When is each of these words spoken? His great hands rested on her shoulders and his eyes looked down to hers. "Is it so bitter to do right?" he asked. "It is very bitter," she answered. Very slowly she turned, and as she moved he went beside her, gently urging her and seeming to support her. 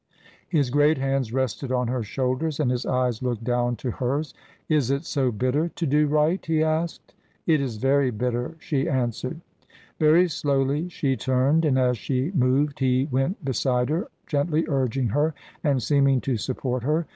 His 0.49 0.71
great 0.71 0.97
hands 0.97 1.31
rested 1.31 1.71
on 1.71 1.87
her 1.87 2.01
shoulders 2.01 2.59
and 2.59 2.71
his 2.71 2.87
eyes 2.87 3.21
looked 3.21 3.43
down 3.43 3.75
to 3.75 3.91
hers. 3.91 4.33
"Is 4.67 4.89
it 4.89 5.05
so 5.05 5.31
bitter 5.31 5.69
to 5.75 5.85
do 5.85 6.07
right?" 6.07 6.43
he 6.43 6.63
asked. 6.63 7.13
"It 7.45 7.61
is 7.61 7.77
very 7.77 8.09
bitter," 8.09 8.55
she 8.57 8.89
answered. 8.89 9.41
Very 9.99 10.27
slowly 10.27 10.89
she 10.89 11.15
turned, 11.15 11.65
and 11.65 11.77
as 11.77 11.99
she 11.99 12.31
moved 12.31 12.79
he 12.79 13.09
went 13.11 13.45
beside 13.45 13.89
her, 13.91 14.07
gently 14.25 14.65
urging 14.67 15.09
her 15.09 15.35
and 15.63 15.83
seeming 15.83 16.19
to 16.21 16.35
support 16.35 16.81
her. 16.81 17.05